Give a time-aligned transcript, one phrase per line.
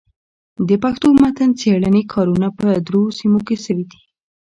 [0.67, 3.99] د پښتو متن څېړني کارونه په درو سيمو کي سوي دي.